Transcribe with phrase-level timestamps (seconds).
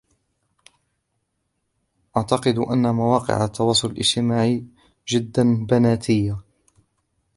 [2.17, 4.65] اعتقد أن مواقع التواصل الإجتماعي
[5.07, 6.39] جدا بناتية.